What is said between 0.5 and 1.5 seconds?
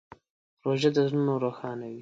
روژه د زړونو